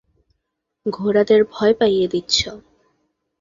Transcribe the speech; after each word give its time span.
ঘোড়াদের 0.85 1.41
ভয় 1.45 1.73
পাইয়ে 1.73 2.07
দিচ্ছ। 2.07 2.37